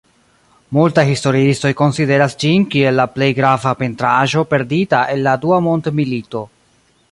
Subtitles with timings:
[0.77, 6.45] Multaj historiistoj konsideras ĝin kiel la plej grava pentraĵo perdita el la Dua Mondmilito.